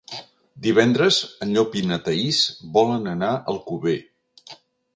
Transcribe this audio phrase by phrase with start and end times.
[0.67, 2.41] Divendres en Llop i na Thaís
[2.79, 3.97] volen anar a Alcover.